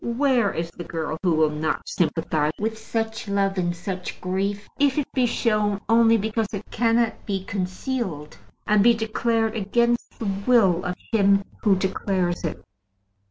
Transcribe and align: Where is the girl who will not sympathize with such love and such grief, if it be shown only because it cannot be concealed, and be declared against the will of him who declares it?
Where 0.03 0.51
is 0.51 0.71
the 0.71 0.83
girl 0.83 1.19
who 1.21 1.35
will 1.35 1.51
not 1.51 1.87
sympathize 1.87 2.53
with 2.57 2.75
such 2.75 3.27
love 3.27 3.59
and 3.59 3.75
such 3.75 4.19
grief, 4.19 4.67
if 4.79 4.97
it 4.97 5.05
be 5.13 5.27
shown 5.27 5.79
only 5.87 6.17
because 6.17 6.47
it 6.53 6.71
cannot 6.71 7.23
be 7.27 7.43
concealed, 7.45 8.35
and 8.65 8.83
be 8.83 8.95
declared 8.95 9.55
against 9.55 10.17
the 10.17 10.25
will 10.47 10.83
of 10.85 10.95
him 11.11 11.43
who 11.61 11.75
declares 11.75 12.43
it? 12.43 12.65